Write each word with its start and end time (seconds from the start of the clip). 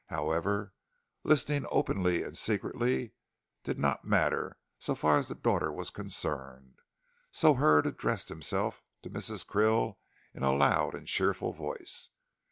However, 0.07 0.73
listening 1.23 1.67
openly 1.69 2.23
or 2.23 2.33
secretly, 2.33 3.13
did 3.63 3.77
not 3.77 4.03
matter 4.03 4.57
so 4.79 4.95
far 4.95 5.17
as 5.17 5.27
the 5.27 5.35
daughter 5.35 5.71
was 5.71 5.91
concerned, 5.91 6.79
so 7.29 7.53
Hurd 7.53 7.85
addressed 7.85 8.29
himself 8.29 8.81
to 9.03 9.11
Mrs. 9.11 9.45
Krill 9.45 9.97
in 10.33 10.41
a 10.41 10.53
loud 10.55 10.95
and 10.95 11.05
cheerful 11.05 11.53
voice. 11.53 12.09